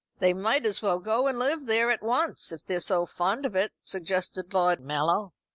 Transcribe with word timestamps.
"They 0.17 0.33
might 0.33 0.65
as 0.65 0.81
well 0.81 0.97
go 0.97 1.27
and 1.27 1.37
live 1.37 1.67
there 1.67 1.91
at 1.91 2.01
once, 2.01 2.51
if 2.51 2.65
they're 2.65 2.79
so 2.79 3.05
fond 3.05 3.45
of 3.45 3.55
it," 3.55 3.71
suggested 3.83 4.51
Lord 4.51 4.79
Mallon. 4.79 5.29